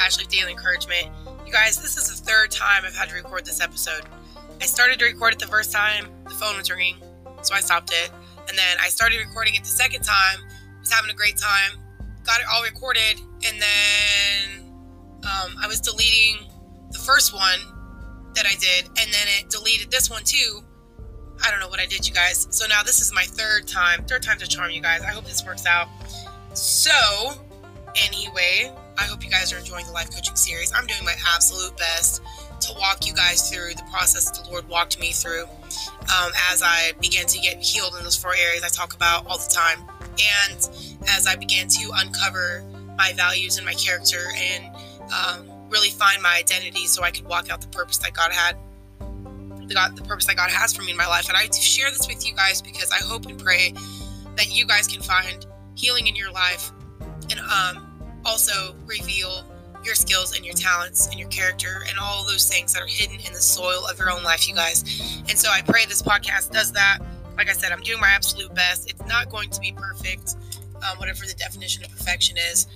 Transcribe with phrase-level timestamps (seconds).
[0.00, 1.08] Ashley Daily Encouragement.
[1.46, 4.02] You guys, this is the third time I've had to record this episode.
[4.60, 6.96] I started to record it the first time, the phone was ringing,
[7.42, 8.10] so I stopped it.
[8.48, 10.38] And then I started recording it the second time,
[10.80, 11.78] was having a great time,
[12.24, 14.60] got it all recorded, and then
[15.22, 16.46] um, I was deleting
[16.90, 17.60] the first one
[18.34, 20.62] that I did, and then it deleted this one too.
[21.44, 22.46] I don't know what I did, you guys.
[22.50, 25.02] So now this is my third time, third time's a charm, you guys.
[25.02, 25.88] I hope this works out.
[26.54, 26.90] So,
[27.96, 30.72] anyway, I hope you guys are enjoying the life coaching series.
[30.76, 32.22] I'm doing my absolute best
[32.60, 36.92] to walk you guys through the process the Lord walked me through um, as I
[37.00, 39.88] began to get healed in those four areas I talk about all the time.
[40.44, 40.68] And
[41.08, 42.62] as I began to uncover
[42.98, 44.66] my values and my character and
[45.10, 48.58] um, really find my identity so I could walk out the purpose that God had.
[49.66, 51.28] The, God, the purpose that God has for me in my life.
[51.28, 53.72] And I share this with you guys because I hope and pray
[54.36, 56.72] that you guys can find healing in your life
[57.30, 57.89] and um,
[58.24, 59.44] also reveal
[59.84, 63.16] your skills and your talents and your character and all those things that are hidden
[63.26, 65.22] in the soil of your own life, you guys.
[65.28, 66.98] And so I pray this podcast does that.
[67.36, 68.90] Like I said, I'm doing my absolute best.
[68.90, 70.36] It's not going to be perfect,
[70.76, 72.66] um, whatever the definition of perfection is.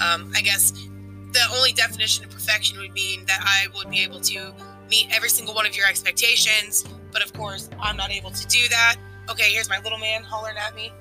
[0.00, 4.20] Um, I guess the only definition of perfection would mean that I would be able
[4.20, 4.54] to
[4.88, 6.84] meet every single one of your expectations.
[7.12, 8.96] But of course, I'm not able to do that.
[9.30, 10.92] Okay, here's my little man hollering at me.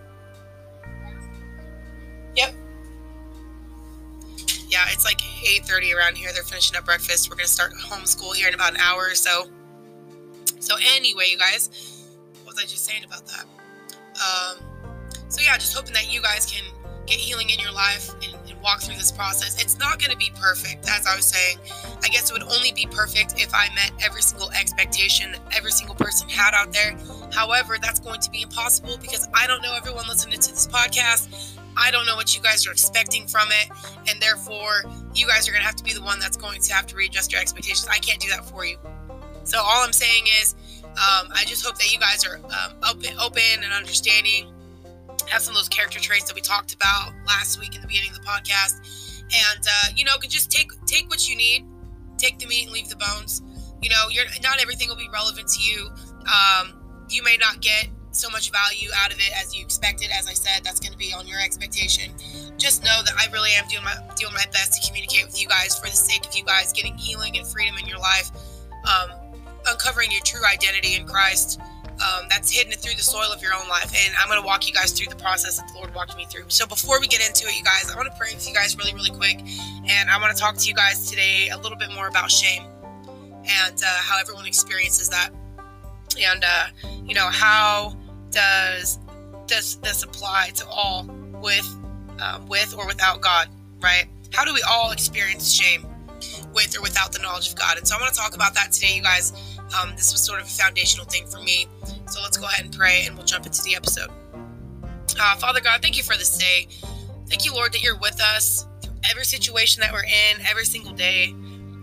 [2.35, 2.53] Yep.
[4.73, 6.33] Yeah, it's like 8:30 around here.
[6.33, 7.29] They're finishing up breakfast.
[7.29, 9.45] We're gonna start homeschool here in about an hour or so.
[10.59, 11.69] So anyway, you guys,
[12.41, 13.45] what was I just saying about that?
[14.17, 14.65] Um,
[15.29, 16.63] so yeah, just hoping that you guys can
[17.05, 19.61] get healing in your life and, and walk through this process.
[19.61, 21.57] It's not going to be perfect, as I was saying.
[22.03, 25.71] I guess it would only be perfect if I met every single expectation that every
[25.71, 26.95] single person had out there.
[27.31, 31.59] However, that's going to be impossible because I don't know everyone listening to this podcast.
[31.77, 33.69] I don't know what you guys are expecting from it,
[34.09, 36.73] and therefore, you guys are going to have to be the one that's going to
[36.73, 37.87] have to readjust your expectations.
[37.89, 38.77] I can't do that for you.
[39.43, 43.17] So all I'm saying is, um, I just hope that you guys are um, open,
[43.19, 44.53] open and understanding
[45.29, 48.09] have some of those character traits that we talked about last week in the beginning
[48.11, 51.65] of the podcast, and uh, you know, just take take what you need,
[52.17, 53.41] take the meat and leave the bones.
[53.81, 55.89] You know, you're not everything will be relevant to you.
[56.21, 56.79] Um,
[57.09, 60.09] you may not get so much value out of it as you expected.
[60.17, 62.11] As I said, that's going to be on your expectation.
[62.57, 65.47] Just know that I really am doing my doing my best to communicate with you
[65.47, 68.31] guys for the sake of you guys getting healing and freedom in your life,
[68.85, 69.09] um,
[69.67, 71.59] uncovering your true identity in Christ
[72.01, 73.93] um, that's hidden through the soil of your own life.
[73.95, 76.25] And I'm going to walk you guys through the process that the Lord walked me
[76.25, 76.45] through.
[76.47, 78.77] So before we get into it, you guys, I want to pray with you guys
[78.77, 79.39] really, really quick.
[79.87, 82.63] And I want to talk to you guys today a little bit more about shame
[83.45, 85.29] and uh, how everyone experiences that.
[86.21, 86.65] And, uh,
[87.05, 87.95] you know, how
[88.33, 88.99] does
[89.47, 91.05] does this apply to all
[91.41, 91.67] with,
[92.19, 93.49] um, with or without God,
[93.81, 94.05] right?
[94.33, 95.85] How do we all experience shame
[96.53, 97.77] with or without the knowledge of God?
[97.77, 99.33] And so I want to talk about that today, you guys.
[99.79, 101.67] Um, this was sort of a foundational thing for me.
[102.07, 104.09] So let's go ahead and pray and we'll jump into the episode.
[105.19, 106.67] Uh, Father God, thank you for this day.
[107.27, 110.93] Thank you, Lord, that you're with us through every situation that we're in, every single
[110.93, 111.33] day.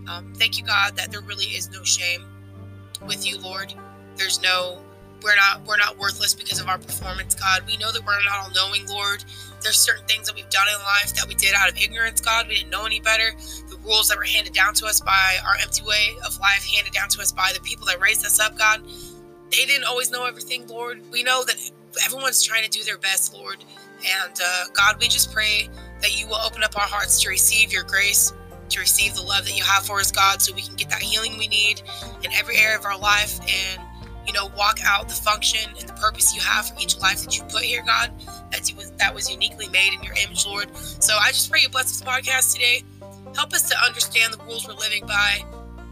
[0.09, 2.23] Um, thank you, God, that there really is no shame
[3.05, 3.73] with you, Lord.
[4.15, 4.81] There's no
[5.23, 7.63] we're not we're not worthless because of our performance, God.
[7.67, 9.23] We know that we're not all knowing, Lord.
[9.61, 12.47] There's certain things that we've done in life that we did out of ignorance, God.
[12.47, 13.31] We didn't know any better.
[13.69, 16.93] The rules that were handed down to us by our empty way of life, handed
[16.93, 18.81] down to us by the people that raised us up, God.
[19.51, 21.01] They didn't always know everything, Lord.
[21.11, 21.71] We know that
[22.05, 23.57] everyone's trying to do their best, Lord.
[23.99, 25.69] And uh, God, we just pray
[26.01, 28.33] that you will open up our hearts to receive your grace,
[28.69, 31.01] to receive the love that you have for us, God, so we can get that
[31.01, 31.81] healing we need
[32.23, 33.81] in every area of our life and
[34.25, 37.37] you know, walk out the function and the purpose you have for each life that
[37.37, 38.11] you put here, God.
[38.51, 40.75] That was that was uniquely made in your image, Lord.
[40.75, 42.83] So I just pray you bless this podcast today.
[43.35, 45.43] Help us to understand the rules we're living by,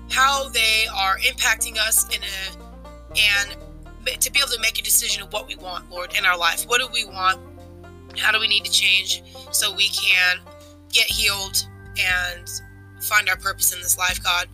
[0.09, 3.55] how they are impacting us in a and
[4.19, 6.63] to be able to make a decision of what we want, Lord, in our life.
[6.65, 7.39] What do we want?
[8.17, 10.37] How do we need to change so we can
[10.91, 11.67] get healed
[11.99, 12.49] and
[13.01, 14.47] find our purpose in this life, God?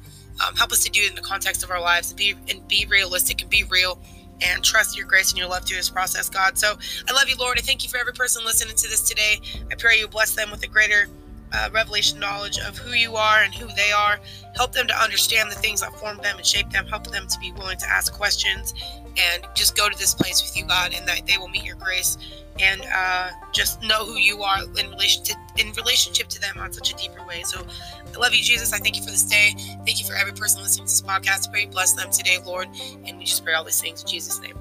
[0.46, 2.68] Um, help us to do it in the context of our lives and be and
[2.68, 4.00] be realistic and be real
[4.42, 6.58] and trust your grace and your love through this process, God.
[6.58, 6.76] So
[7.08, 7.58] I love you, Lord.
[7.58, 9.40] I thank you for every person listening to this today.
[9.72, 11.08] I pray you bless them with a greater
[11.54, 14.20] uh, revelation knowledge of who you are and who they are.
[14.56, 16.86] Help them to understand the things that formed them and shape them.
[16.88, 18.74] Help them to be willing to ask questions
[19.18, 21.76] and just go to this place with you, God, and that they will meet your
[21.76, 22.18] grace
[22.60, 26.72] and uh, just know who you are in relation to in relationship to them on
[26.72, 27.44] such a deeper way.
[27.44, 27.66] So
[28.14, 28.74] I love you, Jesus.
[28.74, 29.54] I thank you for this day.
[29.86, 31.52] Thank you for every person listening to this podcast.
[31.52, 32.68] Pray bless them today, Lord.
[33.06, 34.58] And we just pray all these things in Jesus' name.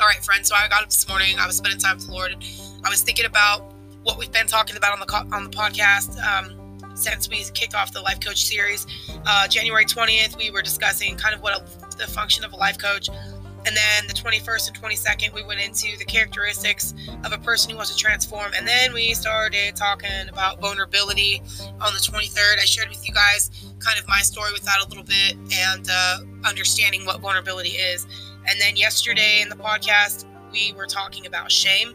[0.00, 0.48] All right, friends.
[0.48, 1.38] So I got up this morning.
[1.38, 2.36] I was spending time with the Lord.
[2.84, 3.74] I was thinking about
[4.08, 6.18] what we've been talking about on the on the podcast.
[6.24, 6.54] Um,
[6.94, 8.86] since we kicked off the life coach series.
[9.24, 12.76] Uh, January 20th, we were discussing kind of what a, the function of a life
[12.76, 13.08] coach.
[13.08, 17.76] And then the 21st and 22nd, we went into the characteristics of a person who
[17.76, 18.50] wants to transform.
[18.56, 21.40] And then we started talking about vulnerability
[21.80, 22.58] on the 23rd.
[22.60, 25.86] I shared with you guys kind of my story with that a little bit and
[25.88, 28.08] uh, understanding what vulnerability is.
[28.48, 31.94] And then yesterday in the podcast, we were talking about shame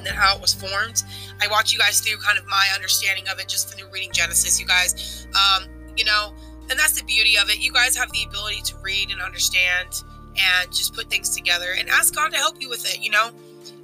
[0.00, 1.02] and then how it was formed.
[1.42, 4.58] I walked you guys through kind of my understanding of it just through reading Genesis,
[4.58, 5.26] you guys.
[5.36, 6.32] Um, you know,
[6.70, 7.58] and that's the beauty of it.
[7.58, 10.02] You guys have the ability to read and understand
[10.38, 13.30] and just put things together and ask God to help you with it, you know.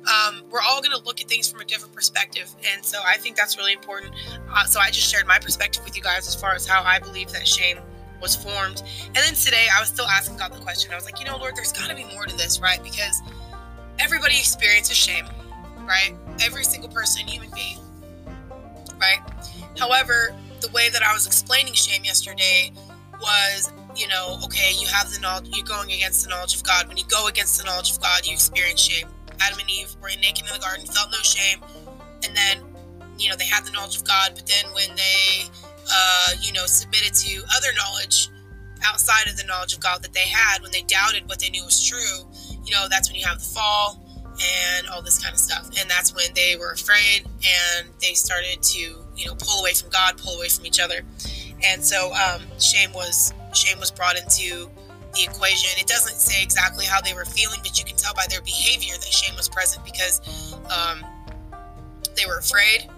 [0.07, 2.49] Um, we're all going to look at things from a different perspective.
[2.73, 4.15] And so I think that's really important.
[4.51, 6.99] Uh, so I just shared my perspective with you guys as far as how I
[6.99, 7.79] believe that shame
[8.23, 8.83] was formed.
[9.05, 10.93] And then today I was still asking God the question.
[10.93, 12.83] I was like, you know, Lord, there's got to be more to this, right?
[12.83, 13.21] Because
[13.99, 15.27] everybody experiences shame
[15.87, 16.15] right?
[16.45, 17.79] Every single person, human being,
[19.01, 19.21] right?
[19.79, 22.73] However, the way that I was explaining shame yesterday
[23.21, 26.89] was, you know, okay, you have the knowledge, you're going against the knowledge of God.
[26.89, 29.09] When you go against the knowledge of God, you experience shame.
[29.41, 31.61] Adam and Eve were naked in the garden, felt no shame,
[32.25, 32.59] and then,
[33.19, 35.45] you know, they had the knowledge of God, but then when they,
[35.91, 38.29] uh, you know, submitted to other knowledge
[38.85, 41.65] outside of the knowledge of God that they had, when they doubted what they knew
[41.65, 42.27] was true,
[42.65, 44.06] you know, that's when you have the fall
[44.41, 45.67] and all this kind of stuff.
[45.81, 48.79] And that's when they were afraid and they started to,
[49.17, 51.01] you know, pull away from God, pull away from each other.
[51.65, 54.69] And so um, shame was shame was brought into
[55.15, 55.71] the equation.
[55.79, 58.95] It doesn't say exactly how they were feeling, but you can tell by their behavior
[58.95, 60.21] that shame was present because
[60.71, 61.03] um,
[62.17, 62.89] they were afraid.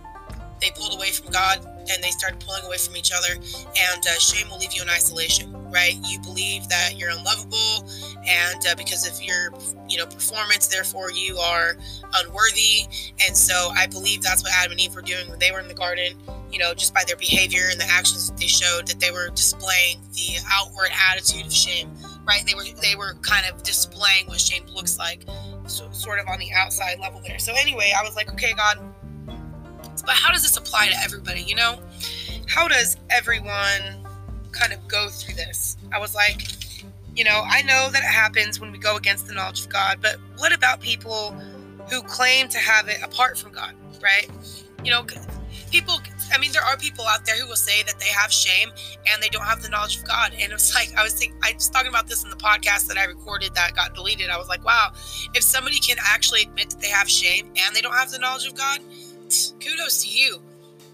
[0.60, 3.34] They pulled away from God and they started pulling away from each other.
[3.34, 5.94] And uh, shame will leave you in isolation, right?
[6.04, 7.88] You believe that you're unlovable,
[8.26, 9.52] and uh, because of your,
[9.88, 11.76] you know, performance, therefore you are
[12.14, 12.86] unworthy.
[13.26, 15.68] And so I believe that's what Adam and Eve were doing when they were in
[15.68, 16.14] the garden.
[16.50, 19.28] You know, just by their behavior and the actions that they showed, that they were
[19.28, 21.90] displaying the outward attitude of shame,
[22.26, 22.42] right?
[22.46, 25.24] They were they were kind of displaying what shame looks like,
[25.66, 27.38] so, sort of on the outside level there.
[27.38, 28.78] So anyway, I was like, okay, God
[30.08, 31.78] but how does this apply to everybody, you know?
[32.46, 34.06] How does everyone
[34.52, 35.76] kind of go through this?
[35.92, 36.46] I was like,
[37.14, 39.98] you know, I know that it happens when we go against the knowledge of God,
[40.00, 41.32] but what about people
[41.90, 44.26] who claim to have it apart from God, right?
[44.82, 45.04] You know,
[45.70, 46.00] people
[46.32, 48.70] I mean, there are people out there who will say that they have shame
[49.12, 50.32] and they don't have the knowledge of God.
[50.38, 52.96] And it's like I was thinking, I was talking about this in the podcast that
[52.96, 54.28] I recorded that got deleted.
[54.30, 54.92] I was like, wow,
[55.34, 58.46] if somebody can actually admit that they have shame and they don't have the knowledge
[58.46, 58.80] of God,
[59.60, 60.40] kudos to you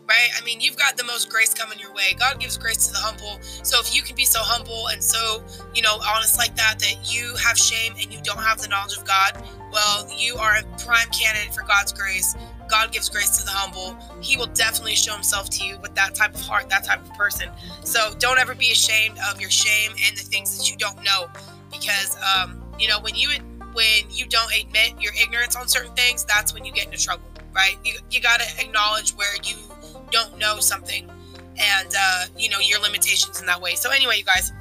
[0.08, 0.28] right?
[0.38, 2.14] I mean, you've got the most grace coming your way.
[2.18, 3.40] God gives grace to the humble.
[3.62, 5.42] So if you can be so humble and so,
[5.74, 8.96] you know, honest like that, that you have shame and you don't have the knowledge
[8.96, 9.42] of God,
[9.72, 12.36] well, you are a prime candidate for God's grace.
[12.68, 13.96] God gives grace to the humble.
[14.20, 17.12] He will definitely show himself to you with that type of heart, that type of
[17.14, 17.48] person.
[17.82, 21.26] So don't ever be ashamed of your shame and the things that you don't know.
[21.70, 23.30] Because, um, you know, when you
[23.72, 27.24] when you don't admit your ignorance on certain things, that's when you get into trouble
[27.54, 27.76] right?
[27.84, 29.56] You, you got to acknowledge where you
[30.10, 31.10] don't know something
[31.58, 33.74] and, uh, you know, your limitations in that way.
[33.74, 34.52] So, anyway, you guys,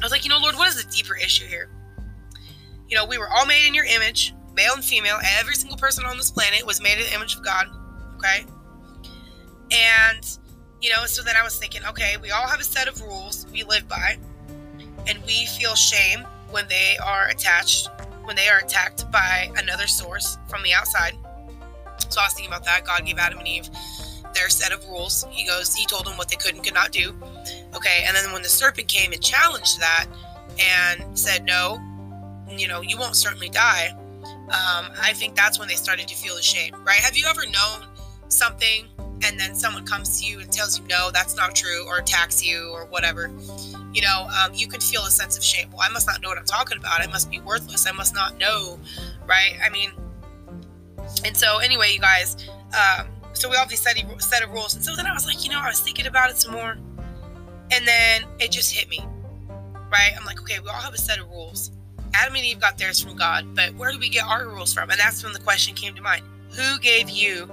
[0.00, 1.70] I was like, you know, Lord, what is the deeper issue here?
[2.88, 5.18] You know, we were all made in your image, male and female.
[5.38, 7.66] Every single person on this planet was made in the image of God,
[8.16, 8.46] okay?
[9.70, 10.38] And,
[10.80, 13.46] you know, so then I was thinking, okay, we all have a set of rules
[13.52, 14.18] we live by,
[15.06, 17.90] and we feel shame when they are attached,
[18.24, 21.14] when they are attacked by another source from the outside.
[22.08, 22.84] So I was thinking about that.
[22.84, 23.68] God gave Adam and Eve
[24.34, 25.26] their set of rules.
[25.30, 27.14] He goes, he told them what they could and could not do.
[27.74, 30.06] Okay, and then when the serpent came and challenged that
[30.60, 31.80] and said, no,
[32.48, 33.88] you know, you won't certainly die.
[34.24, 37.00] Um, I think that's when they started to feel ashamed, right?
[37.00, 37.86] Have you ever known
[38.28, 41.98] something and then someone comes to you and tells you, no, that's not true, or
[41.98, 43.30] attacks you, or whatever?
[43.92, 45.70] You know, um, you can feel a sense of shame.
[45.70, 47.00] Well, I must not know what I'm talking about.
[47.00, 47.86] I must be worthless.
[47.86, 48.78] I must not know,
[49.26, 49.58] right?
[49.62, 49.90] I mean,
[51.24, 54.74] and so, anyway, you guys, um, so we all have these set, set of rules.
[54.74, 56.76] And so then I was like, you know, I was thinking about it some more.
[57.70, 59.00] And then it just hit me,
[59.90, 60.12] right?
[60.18, 61.70] I'm like, okay, we all have a set of rules.
[62.14, 64.90] Adam and Eve got theirs from God, but where do we get our rules from?
[64.90, 66.22] And that's when the question came to mind
[66.52, 67.50] Who gave you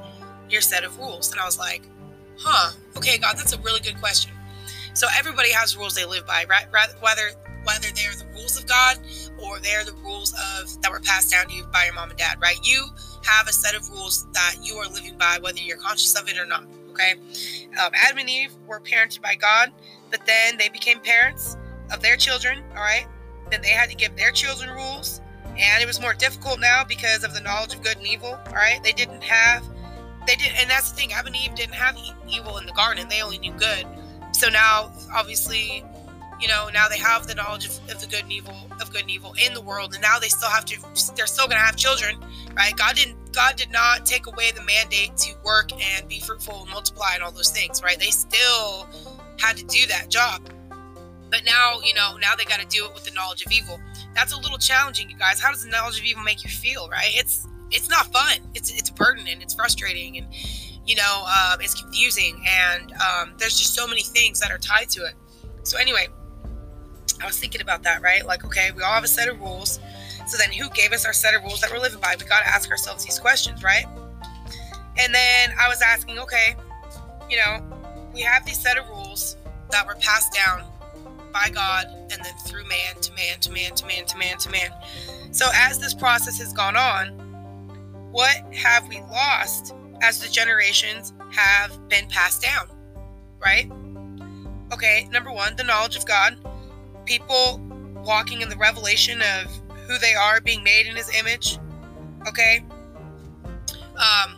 [0.49, 1.31] your set of rules?
[1.31, 1.83] And I was like,
[2.37, 4.31] huh, okay, God, that's a really good question.
[4.93, 6.65] So everybody has rules they live by, right?
[7.01, 7.31] Whether
[7.65, 8.99] whether they're the rules of God
[9.41, 12.17] or they're the rules of that were passed down to you by your mom and
[12.17, 12.57] dad, right?
[12.63, 12.87] You
[13.25, 16.37] have a set of rules that you are living by, whether you're conscious of it
[16.37, 16.65] or not.
[16.91, 17.13] Okay.
[17.83, 19.71] Um, Adam and Eve were parented by God,
[20.11, 21.57] but then they became parents
[21.91, 22.63] of their children.
[22.71, 23.07] All right.
[23.51, 25.21] Then they had to give their children rules.
[25.57, 28.37] And it was more difficult now because of the knowledge of good and evil.
[28.47, 28.81] All right.
[28.83, 29.63] They didn't have
[30.25, 31.13] they didn't, and that's the thing.
[31.13, 33.85] Adam and Eve didn't have evil in the garden; they only knew good.
[34.31, 35.83] So now, obviously,
[36.41, 39.01] you know, now they have the knowledge of, of the good and evil of good
[39.01, 40.81] and evil in the world, and now they still have to.
[41.15, 42.17] They're still going to have children,
[42.55, 42.75] right?
[42.75, 43.33] God didn't.
[43.33, 47.23] God did not take away the mandate to work and be fruitful and multiply and
[47.23, 47.99] all those things, right?
[47.99, 48.87] They still
[49.39, 50.41] had to do that job.
[51.29, 53.79] But now, you know, now they got to do it with the knowledge of evil.
[54.13, 55.41] That's a little challenging, you guys.
[55.41, 57.09] How does the knowledge of evil make you feel, right?
[57.09, 58.37] It's it's not fun.
[58.53, 60.27] It's it's a burden and it's frustrating and
[60.85, 64.89] you know um, it's confusing and um, there's just so many things that are tied
[64.91, 65.13] to it.
[65.63, 66.07] So anyway,
[67.21, 68.25] I was thinking about that, right?
[68.25, 69.79] Like, okay, we all have a set of rules.
[70.27, 72.15] So then, who gave us our set of rules that we're living by?
[72.19, 73.85] We got to ask ourselves these questions, right?
[74.97, 76.55] And then I was asking, okay,
[77.29, 77.59] you know,
[78.13, 79.37] we have these set of rules
[79.71, 80.63] that were passed down
[81.33, 84.49] by God and then through man to man to man to man to man to
[84.49, 84.71] man.
[85.31, 87.09] So as this process has gone on,
[88.11, 92.69] what have we lost as the generations have been passed down?
[93.43, 93.69] Right?
[94.71, 96.37] Okay, number one, the knowledge of God.
[97.03, 97.59] People
[98.05, 99.51] walking in the revelation of
[99.87, 101.59] who they are, being made in his image.
[102.27, 102.63] Okay?
[103.97, 104.37] Um,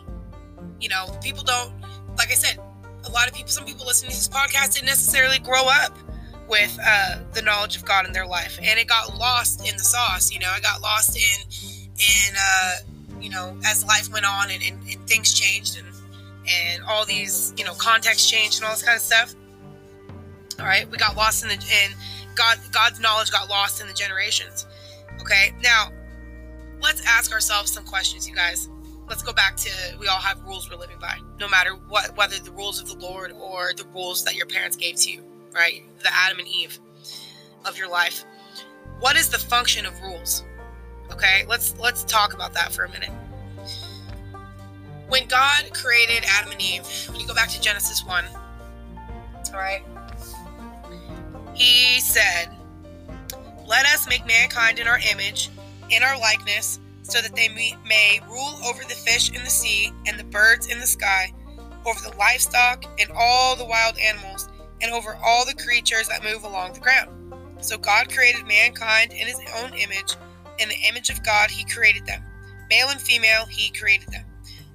[0.80, 1.72] you know, people don't,
[2.16, 2.58] like I said,
[3.04, 5.96] a lot of people, some people listening to this podcast didn't necessarily grow up
[6.48, 9.84] with uh, the knowledge of God in their life, and it got lost in the
[9.84, 10.32] sauce.
[10.32, 11.46] You know, it got lost in
[11.98, 12.76] in uh,
[13.20, 15.86] you know, as life went on and, and, and things changed and
[16.50, 19.34] and all these, you know, context changed and all this kind of stuff.
[20.58, 21.92] All right, we got lost in the in
[22.34, 24.66] God God's knowledge got lost in the generations.
[25.30, 25.92] Okay, now
[26.80, 28.70] let's ask ourselves some questions, you guys.
[29.06, 29.70] Let's go back to
[30.00, 32.96] we all have rules we're living by, no matter what, whether the rules of the
[32.96, 35.22] Lord or the rules that your parents gave to you,
[35.54, 35.82] right?
[35.98, 36.78] The Adam and Eve
[37.66, 38.24] of your life.
[39.00, 40.44] What is the function of rules?
[41.12, 43.10] Okay, let's let's talk about that for a minute.
[45.08, 48.24] When God created Adam and Eve, when you go back to Genesis 1,
[49.52, 49.82] all right,
[51.52, 52.48] he said,
[53.68, 55.50] Let us make mankind in our image,
[55.90, 60.18] in our likeness, so that they may rule over the fish in the sea and
[60.18, 61.32] the birds in the sky,
[61.86, 64.48] over the livestock and all the wild animals,
[64.80, 67.10] and over all the creatures that move along the ground.
[67.60, 70.16] So God created mankind in his own image
[70.58, 72.22] in the image of God, he created them.
[72.68, 74.24] Male and female, he created them.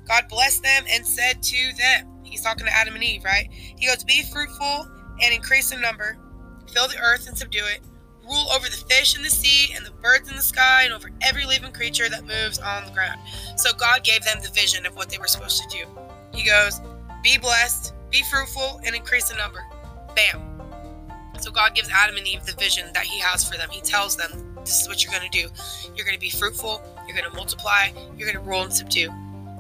[0.08, 3.48] God blessed them and said to them, He's talking to Adam and Eve, right?
[3.52, 4.88] He goes, Be fruitful
[5.22, 6.18] and increase in number,
[6.74, 7.82] fill the earth and subdue it,
[8.24, 11.10] rule over the fish in the sea and the birds in the sky, and over
[11.22, 13.20] every living creature that moves on the ground.
[13.58, 15.86] So God gave them the vision of what they were supposed to do.
[16.34, 16.82] He goes,
[17.24, 19.66] Be blessed, be fruitful, and increase in number.
[20.16, 20.42] Bam.
[21.40, 23.70] So God gives Adam and Eve the vision that He has for them.
[23.70, 25.50] He tells them this is what you're going to do.
[25.96, 26.82] You're going to be fruitful.
[27.08, 27.90] You're going to multiply.
[28.18, 29.10] You're going to rule and subdue.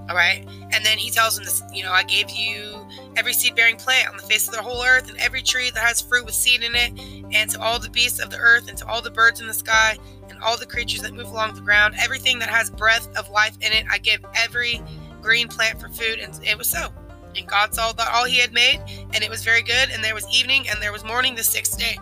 [0.10, 0.45] All right.
[0.72, 4.10] And then he tells them this, you know, I gave you every seed bearing plant
[4.10, 6.62] on the face of the whole earth and every tree that has fruit with seed
[6.62, 7.00] in it,
[7.33, 9.53] and to all the beasts of the earth and to all the birds in the
[9.53, 9.98] sky
[10.29, 13.55] and all the creatures that move along the ground, everything that has breath of life
[13.62, 14.81] in it, I give every
[15.22, 16.19] green plant for food.
[16.19, 16.89] And it was so.
[17.38, 18.81] And God saw that all he had made,
[19.13, 19.89] and it was very good.
[19.89, 21.98] And there was evening and there was morning the sixth day.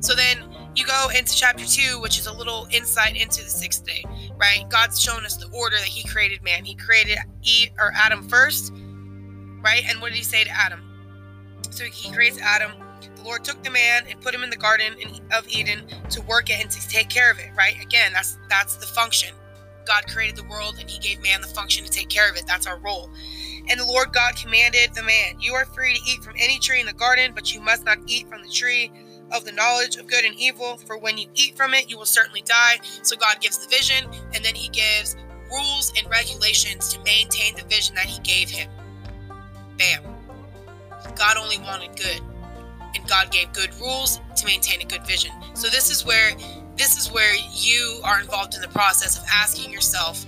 [0.00, 3.84] So then you go into chapter two, which is a little insight into the sixth
[3.86, 4.04] day,
[4.36, 4.68] right?
[4.68, 6.64] God's shown us the order that He created man.
[6.64, 8.72] He created Eve or Adam first,
[9.62, 9.84] right?
[9.88, 10.80] And what did He say to Adam?
[11.70, 12.72] So He creates Adam.
[13.16, 14.94] The Lord took the man and put him in the garden
[15.32, 17.74] of Eden to work it and to take care of it, right?
[17.82, 19.34] Again, that's that's the function.
[19.86, 22.44] God created the world and He gave man the function to take care of it.
[22.46, 23.10] That's our role.
[23.68, 26.80] And the Lord God commanded the man, You are free to eat from any tree
[26.80, 28.90] in the garden, but you must not eat from the tree
[29.32, 32.04] of the knowledge of good and evil, for when you eat from it, you will
[32.04, 32.78] certainly die.
[33.02, 35.16] So God gives the vision, and then He gives
[35.50, 38.70] rules and regulations to maintain the vision that He gave him.
[39.78, 40.02] Bam.
[41.16, 42.20] God only wanted good,
[42.94, 45.30] and God gave good rules to maintain a good vision.
[45.54, 46.32] So this is where
[46.76, 50.26] this is where you are involved in the process of asking yourself,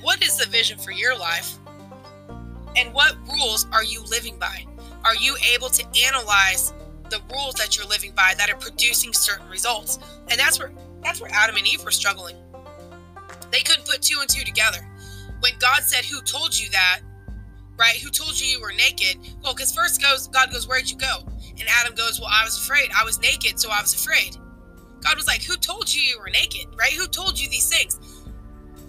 [0.00, 1.56] what is the vision for your life?
[2.76, 4.64] And what rules are you living by?
[5.04, 6.72] Are you able to analyze
[7.10, 9.98] the rules that you're living by that are producing certain results.
[10.28, 10.72] And that's where
[11.02, 12.36] that's where Adam and Eve were struggling.
[13.50, 14.86] They couldn't put two and two together.
[15.40, 17.00] When God said, "Who told you that?"
[17.76, 17.96] Right?
[18.00, 19.18] Who told you you were naked?
[19.42, 21.24] Well, because first goes God goes, "Where'd you go?"
[21.58, 22.90] And Adam goes, "Well, I was afraid.
[22.96, 24.36] I was naked, so I was afraid."
[25.00, 26.92] God was like, "Who told you you were naked?" Right?
[26.92, 27.98] Who told you these things?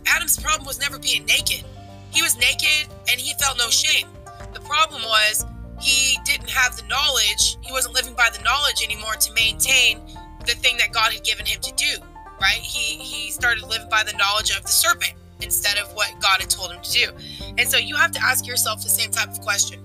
[0.07, 1.63] Adam's problem was never being naked.
[2.11, 4.07] He was naked and he felt no shame.
[4.53, 5.45] The problem was
[5.79, 9.99] he didn't have the knowledge, he wasn't living by the knowledge anymore to maintain
[10.45, 11.97] the thing that God had given him to do,
[12.41, 12.59] right?
[12.61, 16.49] He he started living by the knowledge of the serpent, instead of what God had
[16.49, 17.11] told him to do.
[17.57, 19.79] And so you have to ask yourself the same type of question.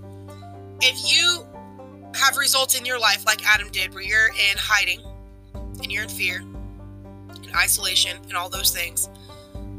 [0.81, 1.47] If you
[2.15, 5.01] have results in your life like Adam did, where you're in hiding
[5.55, 9.09] and you're in fear and isolation and all those things,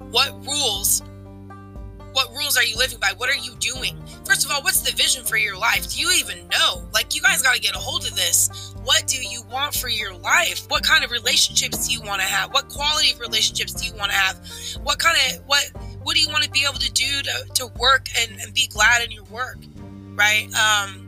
[0.09, 1.01] what rules
[2.15, 3.11] what rules are you living by?
[3.17, 4.01] What are you doing?
[4.23, 5.91] First of all, what's the vision for your life?
[5.91, 6.87] Do you even know?
[6.93, 8.73] Like, you guys got to get a hold of this.
[8.85, 10.65] What do you want for your life?
[10.69, 12.53] What kind of relationships do you want to have?
[12.53, 14.37] What quality of relationships do you want to have?
[14.81, 15.69] What kind of, what,
[16.03, 18.67] what do you want to be able to do to, to work and, and be
[18.67, 19.57] glad in your work?
[20.15, 20.47] Right?
[20.55, 21.01] Um,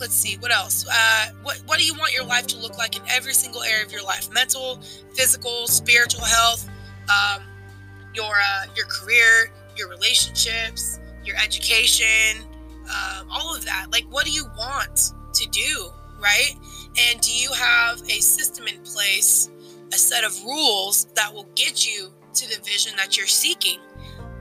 [0.00, 2.96] let's see what else uh, what, what do you want your life to look like
[2.96, 4.80] in every single area of your life mental
[5.12, 6.68] physical spiritual health
[7.08, 7.42] um,
[8.14, 12.42] your uh, your career your relationships, your education,
[12.84, 13.86] um, all of that.
[13.92, 16.52] Like, what do you want to do, right?
[17.10, 19.50] And do you have a system in place,
[19.92, 23.78] a set of rules that will get you to the vision that you're seeking,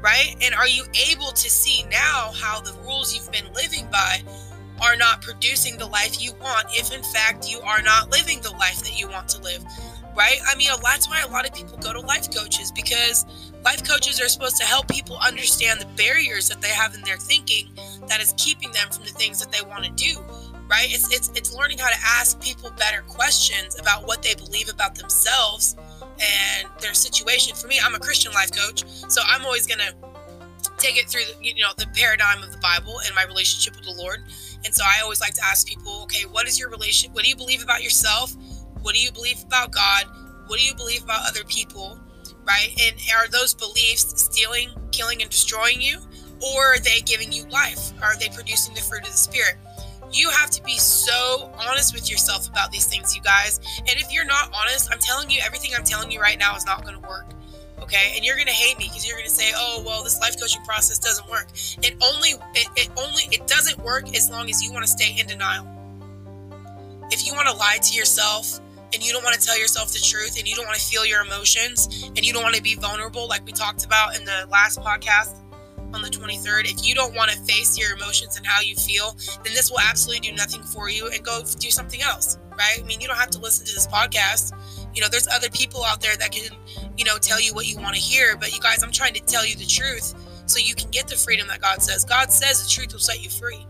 [0.02, 0.36] right?
[0.42, 4.24] And are you able to see now how the rules you've been living by
[4.82, 8.52] are not producing the life you want if in fact you are not living the
[8.52, 9.64] life that you want to live?
[10.18, 10.40] right?
[10.48, 13.26] I mean, that's why a lot of people go to life coaches because
[13.68, 17.18] life coaches are supposed to help people understand the barriers that they have in their
[17.18, 17.68] thinking
[18.08, 20.22] that is keeping them from the things that they want to do,
[20.70, 20.88] right?
[20.88, 24.96] It's it's it's learning how to ask people better questions about what they believe about
[24.96, 27.58] themselves and their situation.
[27.58, 29.92] For me, I'm a Christian life coach, so I'm always gonna
[30.78, 33.84] take it through the, you know the paradigm of the Bible and my relationship with
[33.84, 34.24] the Lord.
[34.64, 37.12] And so I always like to ask people, okay, what is your relation?
[37.12, 38.34] What do you believe about yourself?
[38.82, 40.06] What do you believe about God?
[40.46, 42.00] What do you believe about other people?
[42.48, 42.70] Right?
[42.82, 46.00] And are those beliefs stealing, killing, and destroying you?
[46.42, 47.92] Or are they giving you life?
[48.02, 49.56] Are they producing the fruit of the Spirit?
[50.12, 53.60] You have to be so honest with yourself about these things, you guys.
[53.80, 56.66] And if you're not honest, I'm telling you, everything I'm telling you right now is
[56.66, 57.26] not going to work.
[57.82, 60.64] Okay, and you're gonna hate me because you're gonna say, "Oh, well, this life coaching
[60.64, 61.48] process doesn't work."
[61.84, 65.16] It only, it, it only, it doesn't work as long as you want to stay
[65.18, 65.66] in denial.
[67.12, 68.60] If you want to lie to yourself,
[68.94, 71.06] and you don't want to tell yourself the truth and you don't want to feel
[71.06, 74.48] your emotions and you don't want to be vulnerable, like we talked about in the
[74.50, 75.44] last podcast
[75.94, 79.16] on the 23rd, if you don't want to face your emotions and how you feel,
[79.44, 82.80] then this will absolutely do nothing for you and go do something else, right?
[82.80, 84.54] I mean, you don't have to listen to this podcast.
[84.94, 86.56] You know, there's other people out there that can,
[86.98, 88.36] you know, tell you what you want to hear.
[88.36, 90.14] But you guys, I'm trying to tell you the truth
[90.46, 92.04] so you can get the freedom that God says.
[92.04, 93.66] God says the truth will set you free.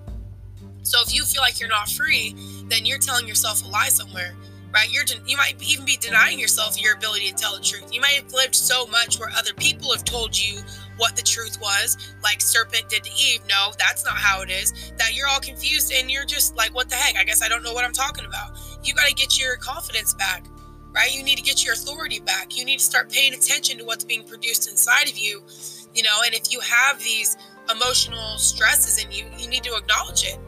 [0.81, 2.35] So if you feel like you're not free,
[2.69, 4.33] then you're telling yourself a lie somewhere
[4.73, 4.91] right?
[4.91, 7.93] You're you might even be denying yourself your ability to tell the truth.
[7.93, 10.61] You might have lived so much where other people have told you
[10.97, 13.41] what the truth was, like serpent did to Eve.
[13.47, 14.91] No, that's not how it is.
[14.97, 17.15] That you're all confused and you're just like, what the heck?
[17.17, 18.57] I guess I don't know what I'm talking about.
[18.83, 20.45] You got to get your confidence back,
[20.93, 21.13] right?
[21.13, 22.57] You need to get your authority back.
[22.57, 25.43] You need to start paying attention to what's being produced inside of you,
[25.93, 26.21] you know.
[26.25, 27.37] And if you have these
[27.69, 30.39] emotional stresses in you, you need to acknowledge it.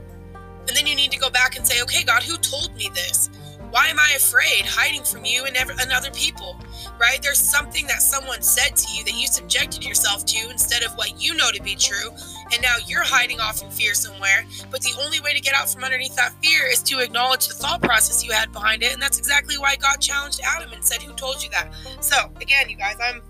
[0.67, 3.29] And then you need to go back and say, okay, God, who told me this?
[3.71, 6.59] Why am I afraid, hiding from you and, ever, and other people?
[6.99, 7.21] Right?
[7.21, 11.21] There's something that someone said to you that you subjected yourself to instead of what
[11.21, 12.09] you know to be true.
[12.51, 14.45] And now you're hiding off in fear somewhere.
[14.71, 17.53] But the only way to get out from underneath that fear is to acknowledge the
[17.53, 18.91] thought process you had behind it.
[18.93, 21.71] And that's exactly why God challenged Adam and said, Who told you that?
[21.99, 23.21] So, again, you guys, I'm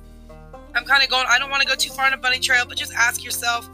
[0.75, 2.63] I'm kind of going, I don't want to go too far on a bunny trail,
[2.67, 3.69] but just ask yourself,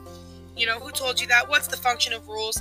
[0.56, 1.48] you know, who told you that?
[1.50, 2.60] What's the function of rules?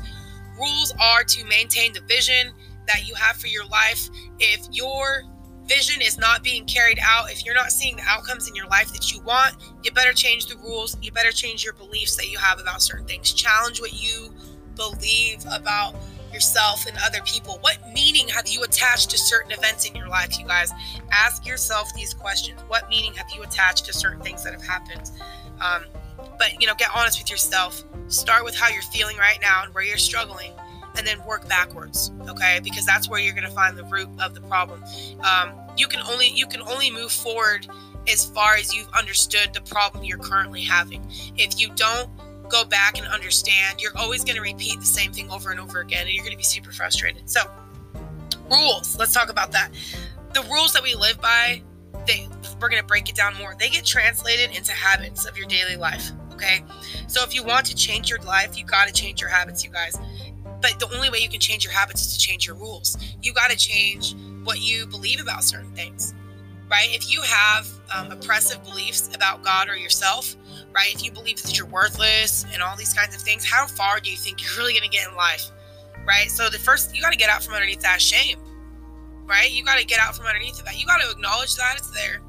[0.58, 2.52] Rules are to maintain the vision
[2.86, 5.24] that you have for your life, if your
[5.66, 8.92] vision is not being carried out, if you're not seeing the outcomes in your life
[8.92, 10.96] that you want, you better change the rules.
[11.00, 13.32] You better change your beliefs that you have about certain things.
[13.32, 14.34] Challenge what you
[14.76, 15.94] believe about
[16.32, 17.58] yourself and other people.
[17.60, 20.72] What meaning have you attached to certain events in your life, you guys?
[21.12, 22.60] Ask yourself these questions.
[22.68, 25.10] What meaning have you attached to certain things that have happened?
[25.60, 25.84] Um,
[26.38, 27.84] but, you know, get honest with yourself.
[28.08, 30.52] Start with how you're feeling right now and where you're struggling
[30.96, 32.60] and then work backwards okay?
[32.62, 34.82] Because that's where you're going to find the root of the problem.
[35.20, 37.66] Um, you can only you can only move forward
[38.08, 41.06] as far as you've understood the problem you're currently having.
[41.36, 42.10] If you don't
[42.48, 45.80] go back and understand you're always going to repeat the same thing over and over
[45.80, 47.28] again and you're going to be super frustrated.
[47.28, 47.42] So
[48.50, 49.70] rules let's talk about that.
[50.34, 51.62] The rules that we live by
[52.06, 52.28] they
[52.60, 53.54] we're going to break it down more.
[53.58, 56.64] They get translated into habits of your daily life okay?
[57.06, 59.70] So if you want to change your life you got to change your habits you
[59.70, 59.96] guys
[60.64, 62.96] but the only way you can change your habits is to change your rules.
[63.22, 66.14] You got to change what you believe about certain things,
[66.70, 66.88] right?
[66.90, 70.34] If you have um, oppressive beliefs about God or yourself,
[70.74, 70.94] right?
[70.94, 74.10] If you believe that you're worthless and all these kinds of things, how far do
[74.10, 75.50] you think you're really going to get in life,
[76.06, 76.30] right?
[76.30, 78.38] So the first, you got to get out from underneath that shame,
[79.26, 79.50] right?
[79.52, 80.80] You got to get out from underneath that.
[80.80, 82.22] You got to acknowledge that it's there.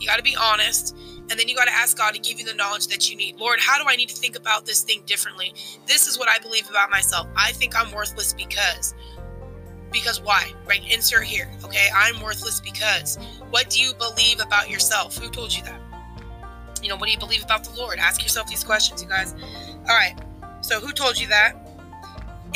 [0.00, 0.96] You got to be honest.
[1.28, 3.36] And then you got to ask God to give you the knowledge that you need.
[3.36, 5.54] Lord, how do I need to think about this thing differently?
[5.86, 7.26] This is what I believe about myself.
[7.36, 8.94] I think I'm worthless because.
[9.90, 10.52] Because why?
[10.66, 10.82] Right?
[10.92, 11.50] Insert here.
[11.64, 11.88] Okay.
[11.94, 13.18] I'm worthless because.
[13.50, 15.16] What do you believe about yourself?
[15.18, 15.80] Who told you that?
[16.82, 17.98] You know, what do you believe about the Lord?
[17.98, 19.34] Ask yourself these questions, you guys.
[19.88, 20.14] All right.
[20.60, 21.54] So, who told you that?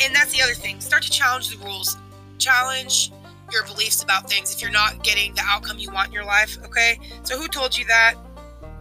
[0.01, 0.79] And that's the other thing.
[0.79, 1.97] Start to challenge the rules.
[2.37, 3.11] Challenge
[3.51, 6.57] your beliefs about things if you're not getting the outcome you want in your life.
[6.65, 6.99] Okay.
[7.23, 8.15] So, who told you that?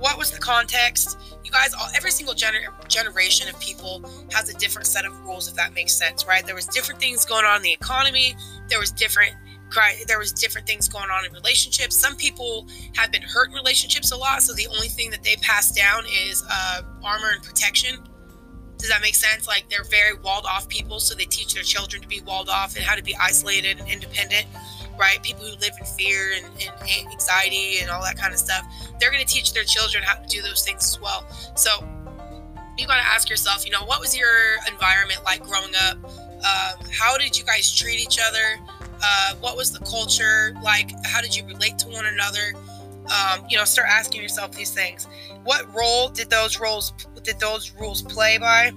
[0.00, 1.18] What was the context?
[1.44, 5.46] You guys, all, every single gener- generation of people has a different set of rules,
[5.46, 6.44] if that makes sense, right?
[6.44, 8.34] There was different things going on in the economy.
[8.68, 9.34] There was different
[10.06, 11.94] there was different things going on in relationships.
[11.94, 15.36] Some people have been hurt in relationships a lot, so the only thing that they
[15.36, 18.02] pass down is uh, armor and protection.
[18.78, 19.46] Does that make sense?
[19.46, 22.76] Like they're very walled off people, so they teach their children to be walled off
[22.76, 24.46] and how to be isolated and independent,
[25.00, 25.20] right?
[25.22, 28.62] People who live in fear and, and anxiety and all that kind of stuff,
[29.00, 31.26] they're going to teach their children how to do those things as well.
[31.56, 31.70] So
[32.78, 34.28] you got to ask yourself, you know, what was your
[34.70, 35.98] environment like growing up?
[36.04, 38.60] Um, how did you guys treat each other?
[39.02, 40.90] Uh, what was the culture like?
[41.06, 42.52] How did you relate to one another?
[43.06, 45.08] Um, you know, start asking yourself these things.
[45.44, 48.72] What role did those roles did those rules play by?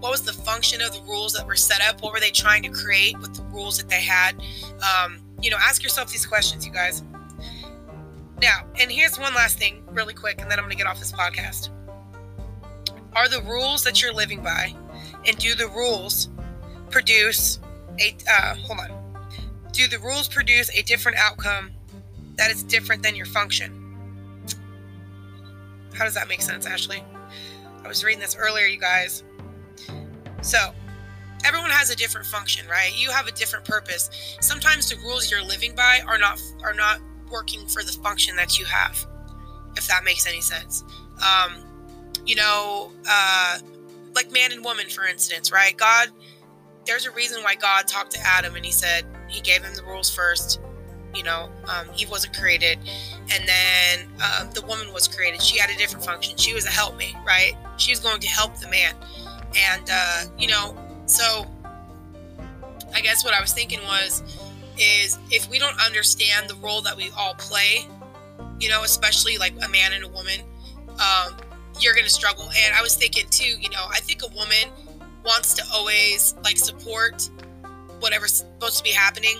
[0.00, 2.02] What was the function of the rules that were set up?
[2.02, 4.36] What were they trying to create with the rules that they had?
[4.82, 7.02] Um, you know, ask yourself these questions, you guys.
[8.40, 10.98] Now, and here's one last thing, really quick, and then I'm going to get off
[10.98, 11.70] this podcast.
[13.14, 14.74] Are the rules that you're living by,
[15.26, 16.28] and do the rules
[16.90, 17.58] produce
[18.00, 18.16] a?
[18.30, 18.98] Uh, hold on
[19.78, 21.70] do the rules produce a different outcome
[22.34, 23.72] that is different than your function?
[25.94, 27.04] How does that make sense, Ashley?
[27.84, 29.22] I was reading this earlier, you guys.
[30.42, 30.72] So,
[31.44, 32.92] everyone has a different function, right?
[32.94, 34.36] You have a different purpose.
[34.40, 38.58] Sometimes the rules you're living by are not are not working for the function that
[38.58, 39.06] you have.
[39.76, 40.82] If that makes any sense.
[41.24, 41.64] Um,
[42.26, 43.58] you know, uh,
[44.14, 45.76] like man and woman, for instance, right?
[45.76, 46.08] God,
[46.86, 49.84] there's a reason why God talked to Adam and he said, he gave him the
[49.84, 50.60] rules first.
[51.14, 52.78] You know, um, Eve wasn't created,
[53.32, 55.42] and then uh, the woman was created.
[55.42, 56.36] She had a different function.
[56.36, 57.52] She was a helpmate, right?
[57.78, 58.94] She was going to help the man,
[59.56, 60.76] and uh, you know,
[61.10, 61.46] so
[62.94, 64.22] I guess what I was thinking was,
[64.78, 67.86] is if we don't understand the role that we all play,
[68.60, 70.40] you know, especially like a man and a woman,
[70.88, 71.36] um,
[71.80, 72.44] you're gonna struggle.
[72.44, 74.72] And I was thinking too, you know, I think a woman
[75.24, 77.28] wants to always like support
[78.00, 79.38] whatever's supposed to be happening.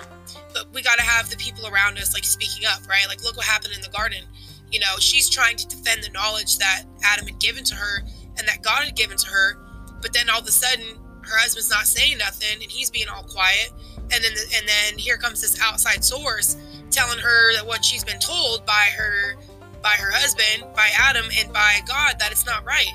[0.52, 3.07] But we got to have the people around us like speaking up, right?
[3.09, 4.22] Like, look what happened in the garden.
[4.70, 8.00] You know, she's trying to defend the knowledge that Adam had given to her
[8.37, 9.57] and that God had given to her.
[10.02, 10.85] But then all of a sudden,
[11.29, 13.71] her husband's not saying nothing and he's being all quiet.
[14.11, 16.57] And then, the, and then here comes this outside source
[16.91, 19.37] telling her that what she's been told by her,
[19.83, 22.93] by her husband, by Adam, and by God that it's not right.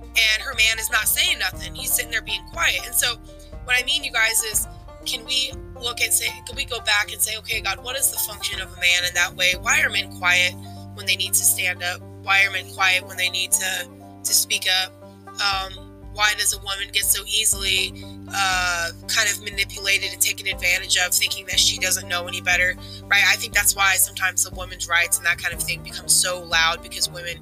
[0.00, 1.74] And her man is not saying nothing.
[1.74, 2.80] He's sitting there being quiet.
[2.86, 3.16] And so,
[3.64, 4.68] what I mean, you guys, is
[5.06, 8.10] can we look and say, can we go back and say, okay, God, what is
[8.10, 9.54] the function of a man in that way?
[9.60, 10.54] Why are men quiet
[10.94, 12.00] when they need to stand up?
[12.22, 13.88] Why are men quiet when they need to
[14.22, 14.92] to speak up?
[15.26, 17.92] Um, why does a woman get so easily
[18.34, 22.74] uh, kind of manipulated and taken advantage of, thinking that she doesn't know any better,
[23.04, 23.22] right?
[23.26, 26.42] I think that's why sometimes the women's rights and that kind of thing becomes so
[26.42, 27.40] loud because women,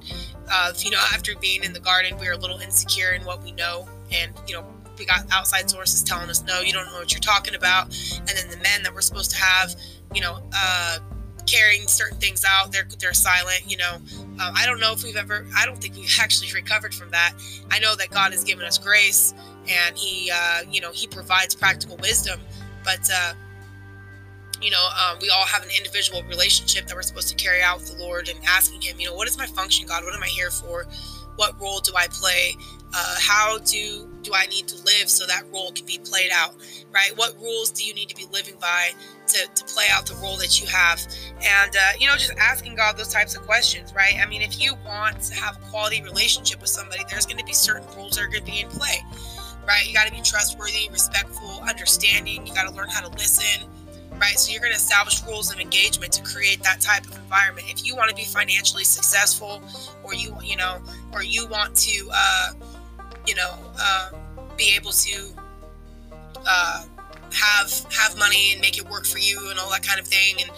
[0.51, 3.51] uh, you know, after being in the garden, we're a little insecure in what we
[3.51, 4.65] know, and you know,
[4.97, 7.85] we got outside sources telling us, no, you don't know what you're talking about.
[8.19, 9.75] And then the men that we're supposed to have,
[10.13, 10.99] you know, uh,
[11.47, 13.63] carrying certain things out, they're they're silent.
[13.67, 13.97] You know,
[14.41, 15.45] uh, I don't know if we've ever.
[15.55, 17.33] I don't think we've actually recovered from that.
[17.69, 19.33] I know that God has given us grace,
[19.69, 22.39] and He, uh, you know, He provides practical wisdom,
[22.83, 23.07] but.
[23.13, 23.33] Uh,
[24.61, 27.79] you know, um, we all have an individual relationship that we're supposed to carry out
[27.79, 30.03] with the Lord and asking Him, you know, what is my function, God?
[30.03, 30.85] What am I here for?
[31.35, 32.55] What role do I play?
[32.93, 36.53] Uh, how do do I need to live so that role can be played out,
[36.93, 37.11] right?
[37.15, 38.91] What rules do you need to be living by
[39.27, 41.01] to, to play out the role that you have?
[41.41, 44.15] And, uh, you know, just asking God those types of questions, right?
[44.21, 47.45] I mean, if you want to have a quality relationship with somebody, there's going to
[47.45, 48.97] be certain rules that are going to be in play,
[49.67, 49.87] right?
[49.87, 52.45] You got to be trustworthy, respectful, understanding.
[52.45, 53.67] You got to learn how to listen
[54.19, 54.37] right?
[54.37, 57.67] So you're going to establish rules of engagement to create that type of environment.
[57.69, 59.63] If you want to be financially successful,
[60.03, 60.77] or you you know,
[61.11, 62.51] or you want to uh,
[63.27, 64.11] you know, uh,
[64.57, 65.33] be able to
[66.45, 66.85] uh,
[67.33, 70.35] have have money and make it work for you and all that kind of thing,
[70.41, 70.51] and,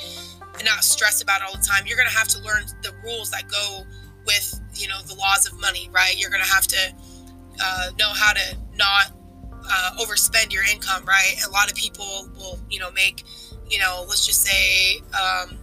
[0.55, 1.85] and not stress about it all the time.
[1.85, 3.83] You're to have to learn the rules that go
[4.25, 6.15] with you know the laws of money, right?
[6.17, 6.93] You're to have to
[7.61, 9.11] uh, know how to not
[9.69, 11.35] uh, overspend your income, right?
[11.47, 13.23] A lot of people will you know make
[13.69, 15.57] you know let's just say um,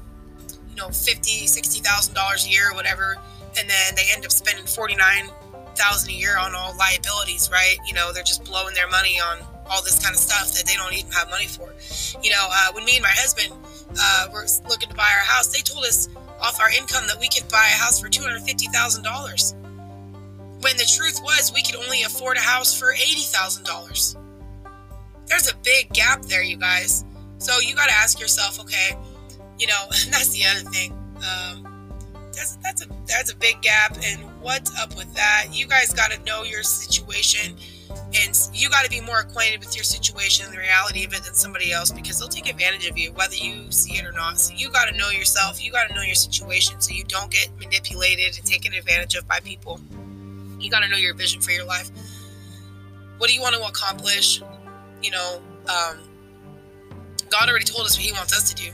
[0.71, 3.17] you know, fifty, sixty thousand dollars a year or whatever,
[3.59, 5.29] and then they end up spending forty nine
[5.81, 7.77] thousand a year on all liabilities, right?
[7.87, 9.39] You know, they're just blowing their money on
[9.71, 11.73] all this kind of stuff that they don't even have money for.
[12.23, 13.53] You know, uh, when me and my husband
[13.99, 16.09] uh, were looking to buy our house, they told us
[16.41, 19.55] off our income that we could buy a house for two hundred fifty thousand dollars.
[20.61, 24.17] When the truth was, we could only afford a house for eighty thousand dollars.
[25.27, 27.05] There's a big gap there, you guys.
[27.39, 28.97] So you got to ask yourself, okay,
[29.59, 30.93] you know, that's the other thing.
[31.17, 31.70] Um,
[32.41, 35.49] that's that's a that's a big gap, and what's up with that?
[35.51, 37.55] You guys got to know your situation,
[38.15, 41.23] and you got to be more acquainted with your situation and the reality of it
[41.23, 44.41] than somebody else because they'll take advantage of you whether you see it or not.
[44.41, 45.63] So you got to know yourself.
[45.63, 49.29] You got to know your situation so you don't get manipulated and taken advantage of
[49.29, 49.79] by people.
[50.59, 51.91] You got to know your vision for your life.
[53.19, 54.43] What do you want to accomplish?
[55.03, 55.99] You know, um,
[57.29, 58.71] God already told us what He wants us to do.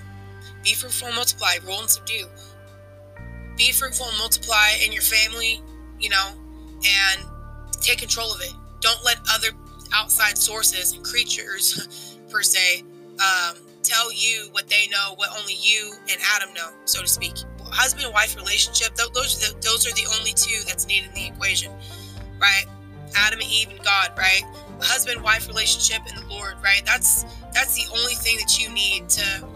[0.63, 2.27] Be fruitful multiply, rule and subdue.
[3.57, 5.61] Be fruitful and multiply in your family,
[5.99, 6.31] you know,
[6.85, 7.25] and
[7.81, 8.53] take control of it.
[8.81, 9.49] Don't let other
[9.95, 12.83] outside sources and creatures, per se,
[13.21, 17.35] um, tell you what they know, what only you and Adam know, so to speak.
[17.65, 21.15] Husband and wife relationship, those are the, those are the only two that's needed in
[21.15, 21.73] the equation,
[22.41, 22.65] right?
[23.17, 24.43] Adam and Eve and God, right?
[24.81, 26.83] Husband wife relationship and the Lord, right?
[26.85, 29.47] That's that's the only thing that you need to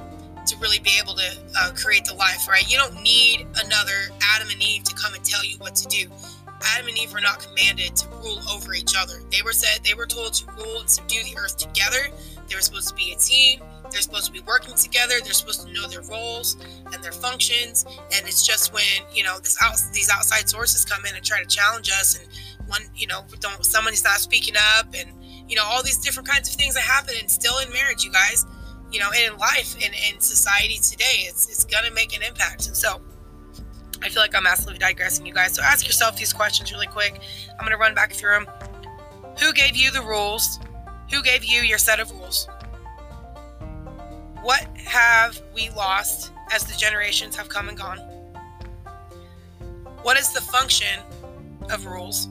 [0.47, 2.69] to really be able to uh, create the life, right?
[2.71, 6.11] You don't need another Adam and Eve to come and tell you what to do.
[6.75, 9.15] Adam and Eve were not commanded to rule over each other.
[9.31, 12.09] They were said they were told to rule and subdue the earth together.
[12.49, 13.61] They were supposed to be a team.
[13.91, 15.15] They're supposed to be working together.
[15.23, 16.57] They're supposed to know their roles
[16.93, 17.85] and their functions.
[18.13, 21.41] And it's just when you know this out, these outside sources come in and try
[21.41, 22.29] to challenge us, and
[22.69, 25.11] one you know don't somebody's not speaking up, and
[25.49, 28.13] you know all these different kinds of things that happen, and still in marriage, you
[28.13, 28.47] guys,
[28.93, 32.67] you know, in life and in society today, it's it's gonna make an impact.
[32.67, 33.01] And so
[34.03, 35.55] I feel like I'm massively digressing, you guys.
[35.55, 37.21] So ask yourself these questions really quick.
[37.53, 38.47] I'm gonna run back through them.
[39.41, 40.59] Who gave you the rules?
[41.11, 42.49] Who gave you your set of rules?
[44.43, 47.99] What have we lost as the generations have come and gone?
[50.03, 51.01] What is the function
[51.71, 52.27] of rules?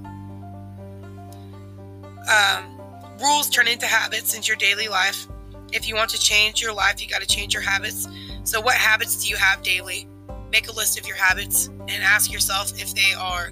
[2.28, 2.80] Um,
[3.22, 5.28] rules turn into habits in your daily life.
[5.74, 8.08] If you want to change your life, you got to change your habits.
[8.44, 10.08] So, what habits do you have daily?
[10.52, 13.52] Make a list of your habits and ask yourself if they are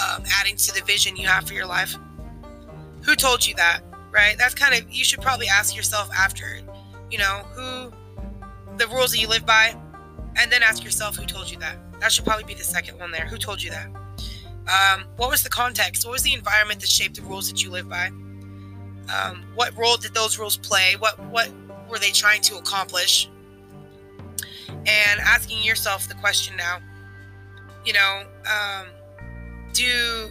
[0.00, 1.96] um, adding to the vision you have for your life.
[3.04, 3.80] Who told you that?
[4.10, 4.36] Right?
[4.38, 6.60] That's kind of, you should probably ask yourself after
[7.10, 7.92] you know, who
[8.76, 9.74] the rules that you live by,
[10.36, 11.76] and then ask yourself who told you that.
[12.00, 13.26] That should probably be the second one there.
[13.26, 13.88] Who told you that?
[14.68, 16.04] Um, what was the context?
[16.04, 18.10] What was the environment that shaped the rules that you live by?
[19.12, 20.96] Um, what role did those rules play?
[20.98, 21.50] What what
[21.88, 23.28] were they trying to accomplish?
[24.68, 26.78] And asking yourself the question now,
[27.84, 28.86] you know, um,
[29.72, 30.30] do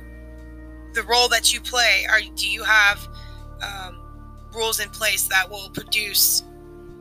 [0.93, 3.07] the role that you play are do you have
[3.61, 3.99] um,
[4.53, 6.43] rules in place that will produce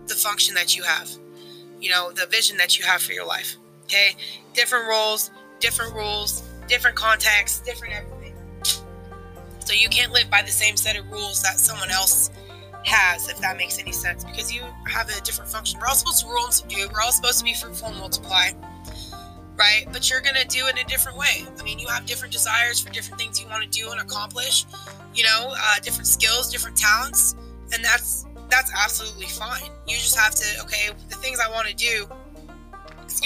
[0.06, 1.10] the function that you have,
[1.80, 3.56] you know, the vision that you have for your life.
[3.84, 4.16] Okay.
[4.54, 8.15] Different roles, different rules, different contexts, different everything.
[9.66, 12.30] So you can't live by the same set of rules that someone else
[12.84, 15.80] has, if that makes any sense, because you have a different function.
[15.80, 16.88] We're all supposed to rule and subdue.
[16.92, 18.50] We're all supposed to be fruitful and multiply,
[19.56, 19.84] right?
[19.92, 21.44] But you're going to do it in a different way.
[21.58, 24.66] I mean, you have different desires for different things you want to do and accomplish,
[25.12, 27.34] you know, uh, different skills, different talents.
[27.74, 29.68] And that's that's absolutely fine.
[29.88, 32.08] You just have to, okay, the things I want to do,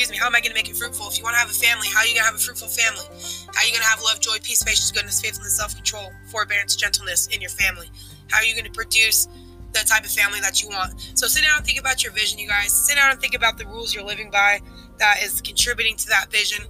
[0.00, 1.08] excuse me, how am I going to make it fruitful?
[1.08, 2.68] If you want to have a family, how are you going to have a fruitful
[2.68, 3.04] family?
[3.52, 6.74] How are you going to have love, joy, peace, patience, goodness, faithfulness, self control, forbearance,
[6.74, 7.90] gentleness in your family?
[8.30, 9.28] How are you going to produce
[9.72, 11.12] the type of family that you want?
[11.12, 12.72] So sit down and think about your vision, you guys.
[12.72, 14.60] Sit down and think about the rules you're living by
[14.96, 16.64] that is contributing to that vision.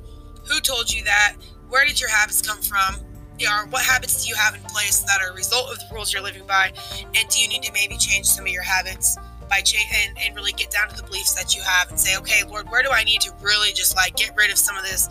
[0.48, 1.36] Who told you that?
[1.68, 2.96] Where did your habits come from?
[3.48, 6.12] are what habits do you have in place that are a result of the rules
[6.12, 6.70] you're living by
[7.14, 9.16] and do you need to maybe change some of your habits
[9.50, 12.16] by change and, and really get down to the beliefs that you have and say
[12.16, 14.82] okay lord where do i need to really just like get rid of some of
[14.84, 15.08] this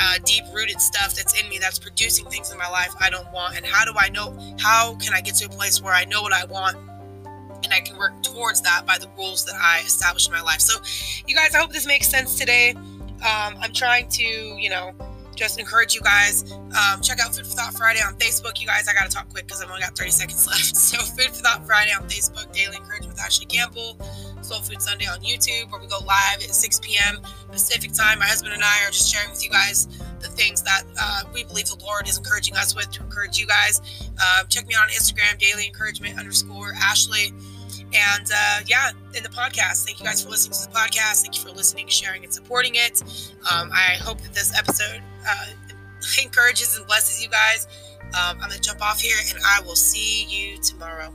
[0.00, 3.30] uh, deep rooted stuff that's in me that's producing things in my life i don't
[3.32, 3.56] want?
[3.56, 6.22] And how do i know how can i get to a place where i know
[6.22, 6.76] what i want
[7.62, 10.60] and i can work towards that by the rules that i establish in my life?
[10.60, 10.80] So
[11.26, 12.70] you guys i hope this makes sense today.
[12.72, 14.92] Um, i'm trying to you know
[15.40, 18.60] just encourage you guys um, check out Food for Thought Friday on Facebook.
[18.60, 20.76] You guys, I gotta talk quick because I've only got 30 seconds left.
[20.76, 23.96] So Food for Thought Friday on Facebook, Daily Encouragement with Ashley Campbell,
[24.42, 27.20] Soul Food Sunday on YouTube, where we go live at 6 p.m.
[27.50, 28.18] Pacific time.
[28.18, 29.86] My husband and I are just sharing with you guys
[30.20, 33.46] the things that uh, we believe the Lord is encouraging us with to encourage you
[33.46, 33.80] guys.
[34.20, 37.32] Um, check me out on Instagram, Daily Encouragement underscore Ashley.
[37.92, 41.22] And uh, yeah, in the podcast, thank you guys for listening to the podcast.
[41.22, 43.02] Thank you for listening, sharing, and supporting it.
[43.50, 45.46] Um, I hope that this episode uh,
[46.22, 47.66] encourages and blesses you guys.
[48.02, 51.12] Um, I'm going to jump off here and I will see you tomorrow.